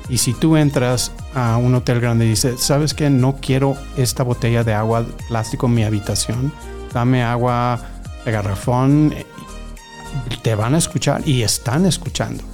[0.08, 3.08] Y si tú entras a un hotel grande y dices, ¿sabes qué?
[3.08, 6.52] No quiero esta botella de agua plástico en mi habitación.
[6.92, 7.80] Dame agua
[8.24, 9.14] de garrafón.
[10.42, 12.44] Te van a escuchar y están escuchando.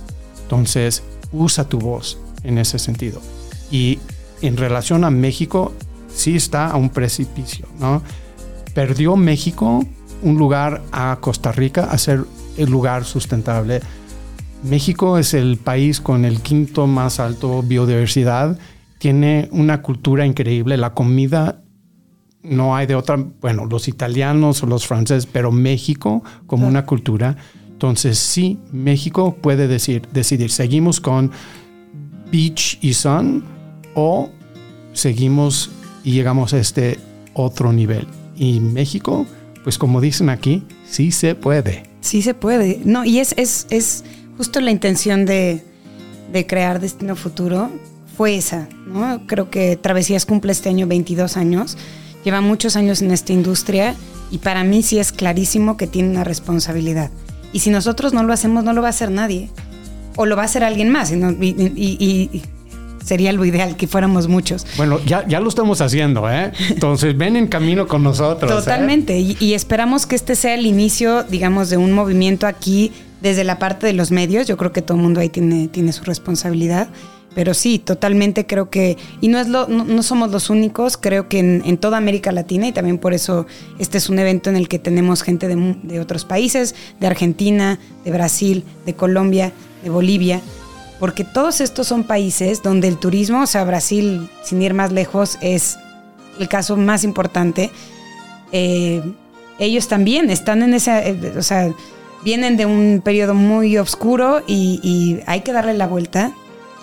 [0.48, 3.20] Entonces, usa tu voz en ese sentido.
[3.70, 3.98] Y
[4.40, 5.74] en relación a México,
[6.08, 8.02] sí está a un precipicio, ¿no?
[8.72, 9.84] Perdió México
[10.22, 12.24] un lugar a Costa Rica a ser
[12.56, 13.82] el lugar sustentable.
[14.62, 18.58] México es el país con el quinto más alto biodiversidad,
[18.98, 21.60] tiene una cultura increíble, la comida
[22.42, 27.36] no hay de otra, bueno, los italianos o los franceses, pero México como una cultura
[27.78, 31.30] entonces sí, México puede decir, decidir, seguimos con
[32.32, 33.44] Beach y Sun
[33.94, 34.30] o
[34.94, 35.70] seguimos
[36.02, 36.98] y llegamos a este
[37.34, 38.08] otro nivel.
[38.34, 39.26] Y México,
[39.62, 41.84] pues como dicen aquí, sí se puede.
[42.00, 42.80] Sí se puede.
[42.84, 44.02] No, y es, es, es
[44.36, 45.62] justo la intención de,
[46.32, 47.70] de crear Destino Futuro
[48.16, 49.24] fue esa, ¿no?
[49.28, 51.78] Creo que Travesías cumple este año 22 años,
[52.24, 53.94] lleva muchos años en esta industria
[54.32, 57.12] y para mí sí es clarísimo que tiene una responsabilidad.
[57.52, 59.50] Y si nosotros no lo hacemos, no lo va a hacer nadie.
[60.16, 61.12] O lo va a hacer alguien más.
[61.12, 62.42] Y,
[63.04, 64.66] sería lo ideal que fuéramos muchos.
[64.76, 66.52] Bueno, ya, ya lo estamos haciendo, ¿eh?
[66.68, 68.50] Entonces ven en camino con nosotros.
[68.50, 68.54] ¿eh?
[68.54, 69.18] Totalmente.
[69.18, 73.86] Y, esperamos que este sea el inicio, digamos, de un movimiento aquí desde la parte
[73.86, 74.46] de los medios.
[74.46, 76.88] Yo creo que todo el mundo ahí tiene, tiene su responsabilidad.
[77.38, 81.38] Pero sí, totalmente creo que, y no, es lo, no, somos los únicos, creo que
[81.38, 83.46] en, toda América Latina, y también por eso
[83.78, 87.78] este es un evento en el que tenemos gente de, de otros países, de Argentina,
[88.04, 89.52] de Brasil, de Colombia,
[89.84, 90.40] de Bolivia,
[90.98, 95.38] porque todos estos son países donde el turismo, o sea, Brasil, sin ir más lejos,
[95.40, 95.78] es
[96.40, 97.70] el caso más importante.
[98.50, 99.00] Eh,
[99.60, 101.72] ellos también están en ese, eh, o sea,
[102.24, 106.34] vienen de un periodo muy oscuro y hay que darle la vuelta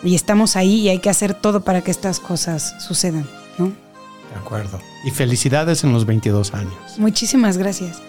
[0.06, 3.66] y estamos ahí y hay que hacer todo para que estas cosas sucedan, ¿no?
[3.66, 4.80] De acuerdo.
[5.06, 6.74] Y felicidades en los 22 años.
[6.98, 8.02] Muchísimas gracias.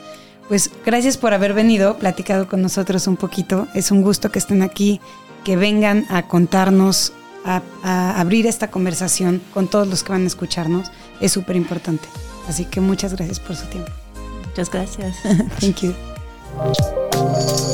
[0.48, 3.66] Pues gracias por haber venido, platicado con nosotros un poquito.
[3.74, 5.00] Es un gusto que estén aquí,
[5.44, 7.12] que vengan a contarnos,
[7.44, 10.90] a, a abrir esta conversación con todos los que van a escucharnos.
[11.20, 12.08] Es súper importante.
[12.48, 13.90] Así que muchas gracias por su tiempo.
[14.48, 15.16] Muchas gracias.
[15.60, 15.94] Thank you.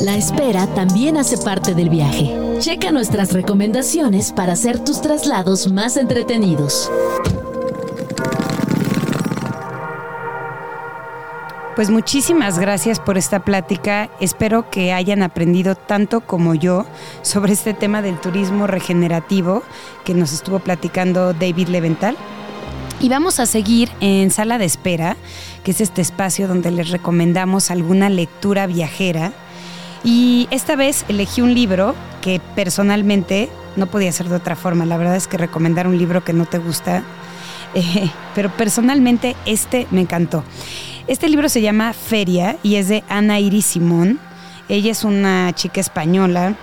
[0.03, 2.42] La espera también hace parte del viaje.
[2.63, 6.89] Checa nuestras recomendaciones para hacer tus traslados más entretenidos.
[11.75, 14.09] Pues muchísimas gracias por esta plática.
[14.21, 16.85] Espero que hayan aprendido tanto como yo
[17.21, 19.61] sobre este tema del turismo regenerativo
[20.05, 22.15] que nos estuvo platicando David Levental.
[23.01, 25.17] Y vamos a seguir en sala de espera,
[25.65, 29.33] que es este espacio donde les recomendamos alguna lectura viajera.
[30.03, 34.85] Y esta vez elegí un libro que personalmente no podía ser de otra forma.
[34.85, 37.03] La verdad es que recomendar un libro que no te gusta,
[37.73, 40.43] eh, pero personalmente este me encantó.
[41.07, 44.19] Este libro se llama Feria y es de Ana Iris Simón.
[44.69, 46.55] Ella es una chica española.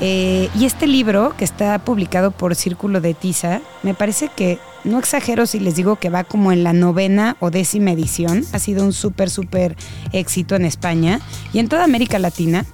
[0.00, 4.98] eh, y este libro, que está publicado por Círculo de Tiza, me parece que, no
[4.98, 8.44] exagero si les digo que va como en la novena o décima edición.
[8.52, 9.76] Ha sido un súper, súper
[10.12, 11.20] éxito en España
[11.52, 12.66] y en toda América Latina.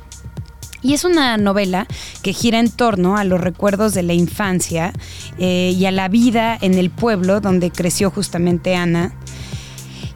[0.83, 1.87] Y es una novela
[2.23, 4.93] que gira en torno a los recuerdos de la infancia
[5.39, 9.13] eh, y a la vida en el pueblo donde creció justamente Ana.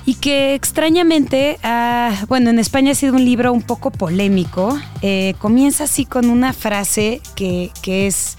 [0.06, 4.78] Y que extrañamente, ah, bueno, en España ha sido un libro un poco polémico.
[5.00, 8.36] Eh, comienza así con una frase que, que es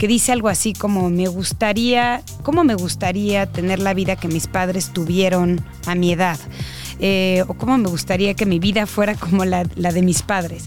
[0.00, 4.46] que dice algo así como me gustaría, cómo me gustaría tener la vida que mis
[4.46, 6.38] padres tuvieron a mi edad.
[7.02, 10.64] Eh, o cómo me gustaría que mi vida fuera como la, de mis padres.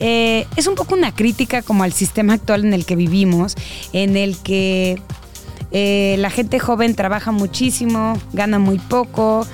[0.00, 3.54] Eh, es un poco una crítica como al sistema actual en el que vivimos,
[3.92, 4.98] en el que
[5.72, 9.46] eh, la gente joven trabaja muchísimo, gana muy poco,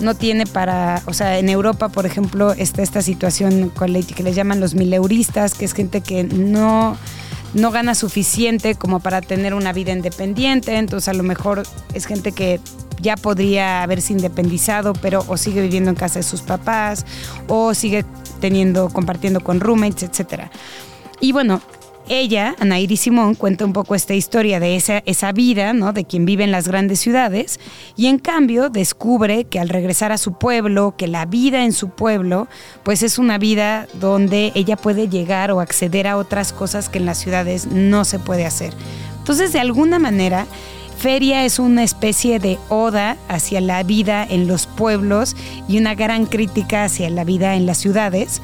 [0.00, 4.34] no tiene para, o sea, en Europa, por ejemplo, está esta situación con que les
[4.34, 6.96] llaman los mileuristas, que es gente que no
[7.54, 11.62] no gana suficiente como para tener una vida independiente, entonces a lo mejor
[11.94, 12.60] es gente que
[13.00, 17.04] ya podría haberse independizado, pero o sigue viviendo en casa de sus papás,
[17.48, 18.04] o sigue
[18.40, 20.44] teniendo, compartiendo con roommates, etc.
[21.20, 21.60] Y bueno,
[22.08, 25.92] ella, Anaíri Simón, cuenta un poco esta historia de esa, esa vida, ¿no?
[25.92, 27.58] De quien vive en las grandes ciudades
[27.96, 31.90] y en cambio descubre que al regresar a su pueblo, que la vida en su
[31.90, 32.46] pueblo,
[32.84, 37.06] pues es una vida donde ella puede llegar o acceder a otras cosas que en
[37.06, 38.72] las ciudades no se puede hacer.
[39.18, 40.46] Entonces, de alguna manera,
[41.06, 45.36] Feria es una especie de oda hacia la vida en los pueblos
[45.68, 48.42] y una gran crítica hacia la vida en las ciudades.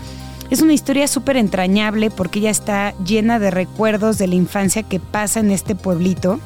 [0.49, 5.01] Es una historia súper entrañable porque ella está llena de recuerdos de la infancia que
[5.01, 6.39] pasa en este pueblito.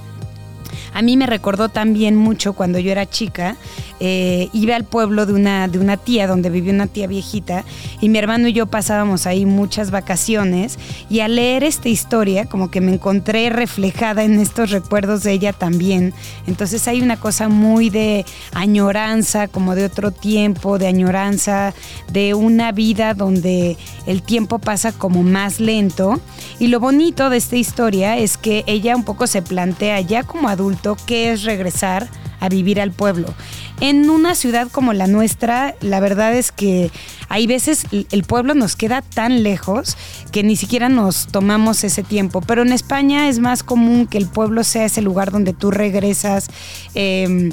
[0.93, 3.57] A mí me recordó también mucho cuando yo era chica,
[4.01, 7.65] eh, iba al pueblo de una, de una tía, donde vivía una tía viejita,
[8.01, 12.71] y mi hermano y yo pasábamos ahí muchas vacaciones, y al leer esta historia, como
[12.71, 16.12] que me encontré reflejada en estos recuerdos de ella también.
[16.47, 21.75] Entonces hay una cosa muy de añoranza, como de otro tiempo, de añoranza,
[22.12, 26.21] de una vida donde el tiempo pasa como más lento.
[26.59, 30.49] Y lo bonito de esta historia es que ella un poco se plantea ya como
[30.66, 32.09] adulto qué es regresar
[32.40, 33.33] a vivir al pueblo.
[33.81, 36.90] En una ciudad como la nuestra, la verdad es que
[37.29, 39.96] hay veces el pueblo nos queda tan lejos
[40.33, 42.40] que ni siquiera nos tomamos ese tiempo.
[42.40, 46.48] Pero en España es más común que el pueblo sea ese lugar donde tú regresas.
[46.94, 47.50] Eh,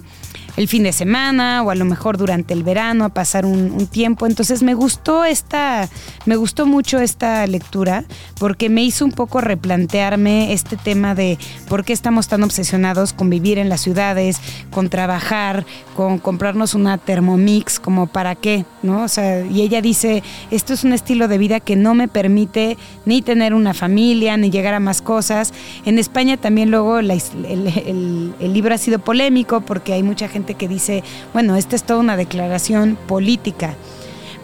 [0.56, 3.88] el fin de semana o a lo mejor durante el verano a pasar un, un,
[3.88, 4.28] tiempo.
[4.28, 5.90] Entonces me gustó esta,
[6.26, 8.06] me gustó mucho esta lectura
[8.40, 11.38] porque me hizo un poco replantearme este tema de
[11.68, 14.40] por qué estamos tan obsesionados con vivir en las ciudades,
[14.70, 19.04] con trabajar, con comprarnos una Thermomix, como para qué, ¿no?
[19.04, 22.78] O sea, y ella dice, esto es un estilo de vida que no me permite
[23.06, 25.54] ni tener una familia, ni llegar a más cosas.
[25.86, 30.28] En España también luego la, el, el, el libro ha sido polémico porque hay mucha
[30.28, 33.76] gente que dice, bueno, esta es toda una declaración política.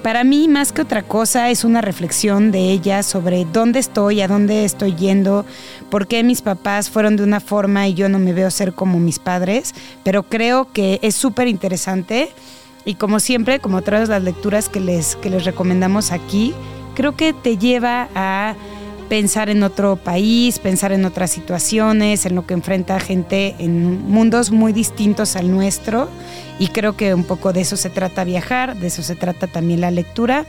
[0.02, 4.30] Para mí, más que otra cosa, es una reflexión de ella sobre dónde estoy, a
[4.30, 5.45] dónde estoy yendo,
[5.89, 8.97] por qué mis papás fueron de una forma y yo no me veo ser como
[9.00, 9.76] mis padres,
[10.06, 12.30] pero creo que es súper interesante
[12.86, 16.54] y como siempre, como todas las lecturas que les, que les recomendamos aquí,
[16.95, 18.56] creo que te lleva a
[19.10, 24.51] pensar en otro país, pensar en otras situaciones, en lo que enfrenta gente en mundos
[24.51, 26.10] muy distintos al nuestro.
[26.60, 29.82] Y creo que un poco de eso se trata viajar, de eso se trata también
[29.82, 30.45] la lectura.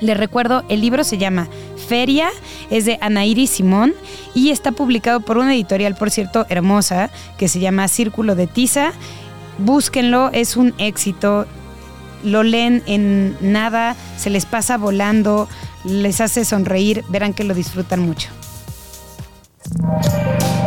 [0.00, 1.48] Les recuerdo, el libro se llama
[1.88, 2.30] Feria,
[2.70, 3.94] es de Anaíri Simón
[4.34, 8.92] y está publicado por una editorial, por cierto, hermosa, que se llama Círculo de Tiza.
[9.58, 11.46] búsquenlo, es un éxito.
[12.22, 15.48] Lo leen en nada, se les pasa volando,
[15.84, 18.28] les hace sonreír, verán que lo disfrutan mucho.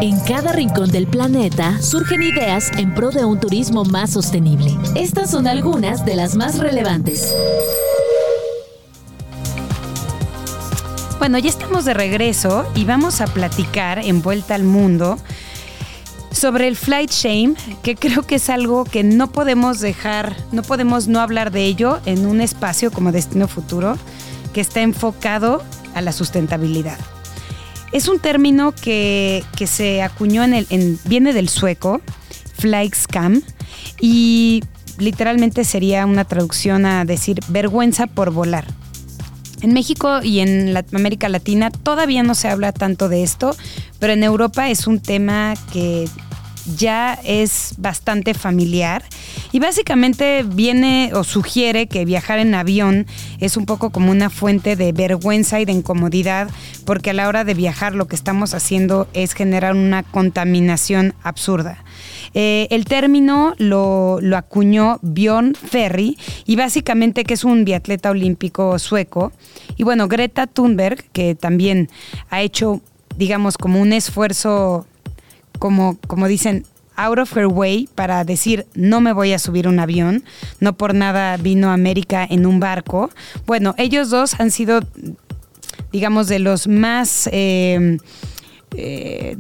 [0.02, 4.76] En cada rincón del planeta surgen ideas en pro de un turismo más sostenible.
[4.96, 7.34] Estas son algunas de las más relevantes.
[11.18, 15.18] Bueno, ya estamos de regreso y vamos a platicar en Vuelta al Mundo
[16.36, 21.08] sobre el flight shame, que creo que es algo que no podemos dejar, no podemos
[21.08, 23.98] no hablar de ello en un espacio como Destino Futuro
[24.54, 25.64] que está enfocado
[25.94, 26.98] a la sustentabilidad.
[27.92, 32.02] Es un término que, se acuñó en el, viene del sueco,
[32.58, 33.42] flight scam,
[34.00, 34.64] y
[34.98, 38.66] literalmente sería una traducción a decir vergüenza por volar.
[39.62, 43.56] En México y en América Latina todavía no se habla tanto de esto,
[44.00, 46.08] pero en Europa es un tema que
[46.78, 49.04] ya es bastante familiar
[49.52, 53.06] y básicamente viene o sugiere que viajar en avión
[53.40, 56.50] es un poco como una fuente de vergüenza y de incomodidad
[56.86, 61.84] porque a la hora de viajar lo que estamos haciendo es generar una contaminación absurda.
[62.34, 68.78] Eh, el término lo, lo, acuñó Bjorn Ferry y básicamente que es un biatleta olímpico
[68.78, 69.32] sueco.
[69.78, 71.90] Y bueno, Greta Thunberg, que también
[72.30, 72.82] ha hecho,
[73.18, 74.86] digamos, como un esfuerzo
[75.60, 79.80] como, como dicen, out of her way para decir no me voy a subir un
[79.80, 80.24] avión,
[80.60, 83.10] no por nada vino América en un barco.
[83.46, 84.82] Bueno, ellos dos han sido,
[85.92, 87.30] digamos, de los más...
[87.32, 87.98] Eh,
[88.78, 89.38] eh,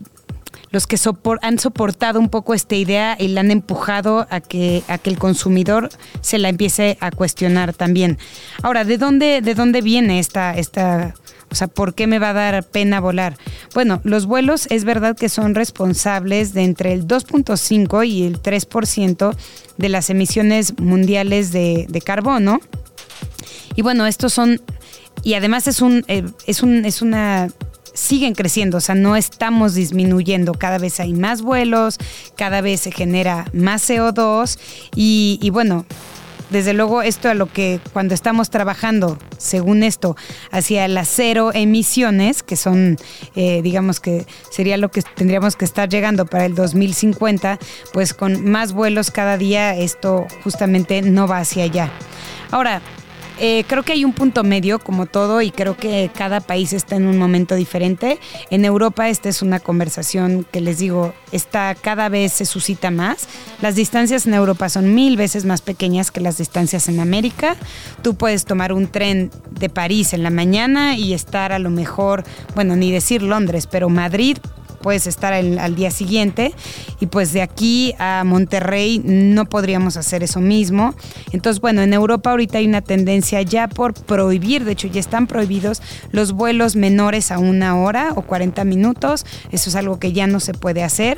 [0.72, 0.97] los que
[1.41, 5.18] han soportado un poco esta idea y la han empujado a que, a que el
[5.18, 5.88] consumidor
[6.20, 8.18] se la empiece a cuestionar también.
[8.61, 11.13] Ahora, ¿de dónde, de dónde viene esta, esta
[11.56, 13.38] o sea, ¿por qué me va a dar pena volar?
[13.74, 19.34] Bueno, los vuelos es verdad que son responsables de entre el 2.5 y el 3%
[19.78, 22.60] de las emisiones mundiales de, carbono.
[23.74, 24.62] Y bueno, estos son,
[25.24, 27.47] y además es un, eh, es un, es una
[27.93, 31.97] siguen creciendo, o sea, no estamos disminuyendo, cada vez hay más vuelos,
[32.36, 34.60] cada vez se genera más CO2
[34.93, 35.86] y, y bueno,
[36.56, 40.16] desde luego esto a lo que cuando estamos trabajando, según esto,
[40.51, 42.97] hacia las cero emisiones, que son,
[43.36, 47.60] eh, digamos que sería lo que tendríamos que estar llegando para el 2050,
[47.91, 51.91] pues con más vuelos cada día esto justamente no va hacia allá.
[52.51, 52.82] Ahora,
[53.39, 56.95] eh, creo que hay un punto medio como todo y creo que cada país está
[56.95, 58.19] en un momento diferente.
[58.49, 63.27] En Europa esta es una conversación que les digo, está cada vez se suscita más.
[63.61, 67.55] Las distancias en Europa son mil veces más pequeñas que las distancias en América.
[68.01, 72.23] Tú puedes tomar un tren de París en la mañana y estar a lo mejor,
[72.55, 74.38] bueno, ni decir Londres, pero Madrid
[74.86, 76.53] puedes estar al día siguiente
[76.99, 80.93] y pues de aquí a Monterrey no podríamos hacer eso mismo.
[81.31, 85.25] Entonces, bueno, en Europa ahorita hay una tendencia ya por prohibir, de hecho ya están
[85.25, 85.81] prohibidos
[86.11, 90.39] los vuelos menores a una hora o 40 minutos, eso es algo que ya no
[90.39, 91.17] se puede hacer.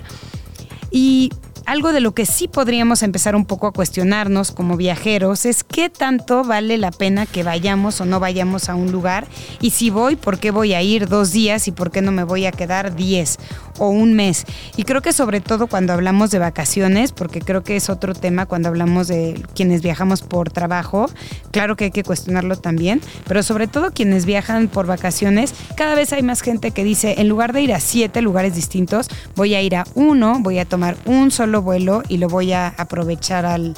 [0.89, 1.33] Y
[1.67, 5.89] algo de lo que sí podríamos empezar un poco a cuestionarnos como viajeros es qué
[5.89, 9.27] tanto vale la pena que vayamos o no vayamos a un lugar
[9.59, 12.23] y si voy, ¿por qué voy a ir dos días y por qué no me
[12.23, 13.37] voy a quedar diez
[13.79, 14.45] o un mes?
[14.77, 18.45] Y creo que sobre todo cuando hablamos de vacaciones, porque creo que es otro tema
[18.45, 21.09] cuando hablamos de quienes viajamos por trabajo,
[21.51, 26.13] claro que hay que cuestionarlo también, pero sobre todo quienes viajan por vacaciones, cada vez
[26.13, 29.61] hay más gente que dice, en lugar de ir a siete lugares distintos, voy a
[29.61, 33.73] ir a uno, voy a tomar un solo vuelo y lo voy a aprovechar al,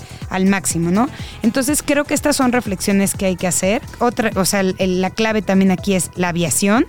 [0.46, 1.10] máximo, ¿no?
[1.42, 3.82] Entonces creo que estas son reflexiones que hay que hacer.
[4.00, 6.86] Otra, o sea, la clave también aquí es la aviación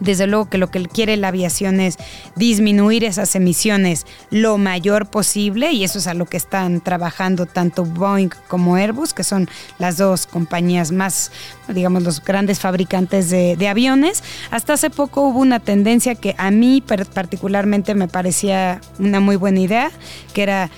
[0.00, 1.96] desde luego que lo que quiere la aviación es
[2.36, 7.84] disminuir esas emisiones lo mayor posible y eso es a lo que están trabajando tanto
[7.84, 9.48] Boeing como Airbus, que son
[9.78, 11.30] las dos compañías más,
[11.68, 14.22] digamos, los grandes fabricantes de, de aviones.
[14.50, 19.60] Hasta hace poco hubo una tendencia que a mí particularmente me parecía una muy buena
[19.60, 19.90] idea,
[20.32, 20.70] que era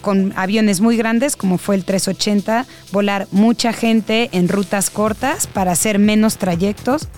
[0.00, 5.72] con aviones muy grandes como fue el 380, volar mucha gente en rutas cortas para
[5.72, 7.08] hacer menos trayectos,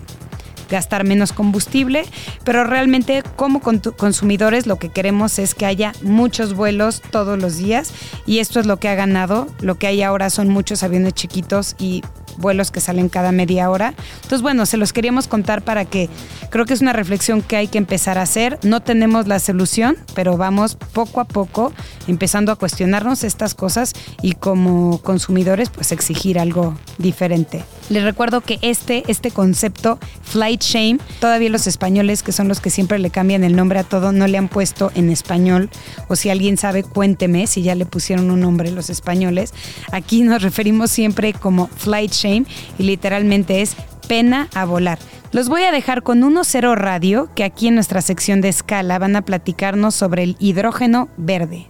[0.70, 2.04] gastar menos combustible,
[2.44, 7.92] pero realmente como consumidores lo que queremos es que haya muchos vuelos todos los días
[8.26, 9.46] y esto es lo que ha ganado.
[9.60, 12.02] Lo que hay ahora son muchos aviones chiquitos y
[12.36, 13.94] vuelos que salen cada media hora.
[14.16, 16.08] Entonces, bueno, se los queríamos contar para que
[16.50, 18.58] creo que es una reflexión que hay que empezar a hacer.
[18.62, 21.72] No tenemos la solución, pero vamos poco a poco
[22.06, 23.92] empezando a cuestionarnos estas cosas
[24.22, 27.64] y como consumidores, pues exigir algo diferente.
[27.88, 32.70] Les recuerdo que este, este concepto, flight shame, todavía los españoles, que son los que
[32.70, 35.70] siempre le cambian el nombre a todo, no le han puesto en español.
[36.08, 39.52] O si alguien sabe, cuénteme si ya le pusieron un nombre los españoles.
[39.92, 42.44] Aquí nos referimos siempre como flight shame
[42.78, 43.76] y literalmente es
[44.08, 44.98] pena a volar.
[45.32, 49.14] Los voy a dejar con 1.0 Radio, que aquí en nuestra sección de escala van
[49.14, 51.68] a platicarnos sobre el hidrógeno verde.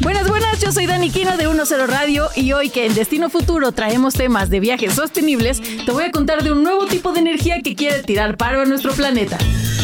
[0.00, 3.72] Buenas, buenas, yo soy Dani Quino de 10 Radio y hoy que en Destino Futuro
[3.72, 7.60] traemos temas de viajes sostenibles, te voy a contar de un nuevo tipo de energía
[7.62, 9.38] que quiere tirar paro a nuestro planeta.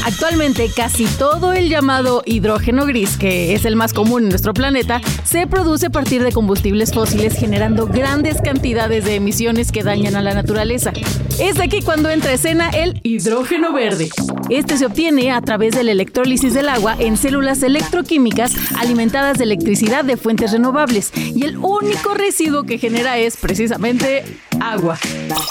[0.05, 5.01] Actualmente casi todo el llamado hidrógeno gris, que es el más común en nuestro planeta,
[5.25, 10.23] se produce a partir de combustibles fósiles generando grandes cantidades de emisiones que dañan a
[10.23, 10.93] la naturaleza.
[11.39, 14.11] Es aquí cuando entra a escena el hidrógeno verde.
[14.51, 19.45] Este se obtiene a través de la electrólisis del agua en células electroquímicas alimentadas de
[19.45, 24.25] electricidad de fuentes renovables y el único residuo que genera es precisamente
[24.61, 24.99] agua,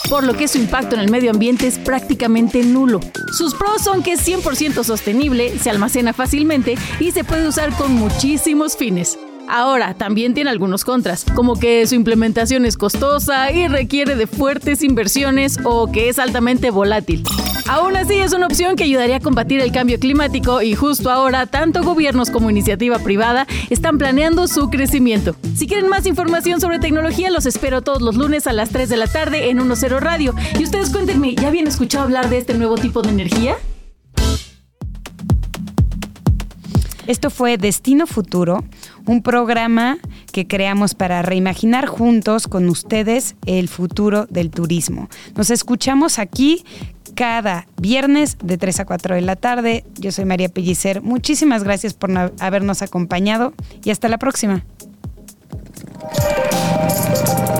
[0.09, 2.99] por lo que su impacto en el medio ambiente es prácticamente nulo.
[3.37, 7.93] Sus pros son que es 100% sostenible, se almacena fácilmente y se puede usar con
[7.93, 9.17] muchísimos fines.
[9.49, 14.81] Ahora, también tiene algunos contras, como que su implementación es costosa y requiere de fuertes
[14.81, 17.23] inversiones o que es altamente volátil.
[17.67, 21.45] Aún así, es una opción que ayudaría a combatir el cambio climático y justo ahora
[21.45, 25.35] tanto gobiernos como iniciativa privada están planeando su crecimiento.
[25.55, 28.97] Si quieren más información sobre tecnología, los espero todos los lunes a las 3 de
[28.97, 30.35] la tarde en 10 Radio.
[30.59, 33.55] Y ustedes cuéntenme, ¿ya habían escuchado hablar de este nuevo tipo de energía?
[37.07, 38.63] Esto fue Destino Futuro,
[39.05, 39.97] un programa
[40.31, 45.09] que creamos para reimaginar juntos con ustedes el futuro del turismo.
[45.35, 46.63] Nos escuchamos aquí
[47.15, 49.85] cada viernes de 3 a 4 de la tarde.
[49.99, 51.01] Yo soy María Pellicer.
[51.01, 53.53] Muchísimas gracias por habernos acompañado
[53.83, 54.63] y hasta la próxima.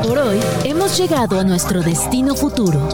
[0.04, 2.88] Por hoy hemos llegado a nuestro destino futuro.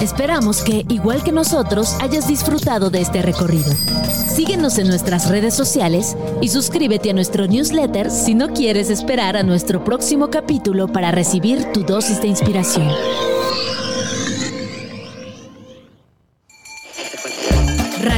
[0.00, 3.72] Esperamos que, igual que nosotros, hayas disfrutado de este recorrido.
[4.36, 9.42] Síguenos en nuestras redes sociales y suscríbete a nuestro newsletter si no quieres esperar a
[9.42, 12.88] nuestro próximo capítulo para recibir tu dosis de inspiración.